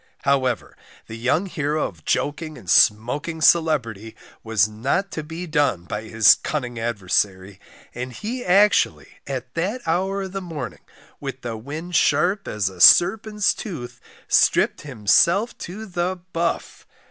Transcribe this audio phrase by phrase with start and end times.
[0.23, 0.75] However,
[1.05, 6.33] the young hero of joking and smoking celebrity, was not to be done by his
[6.33, 7.59] cunning adversary,
[7.93, 10.81] and he actually, at that hour of the morning,
[11.19, 16.87] with the wind sharp as a "serpent's tooth," stripped himself to the buff.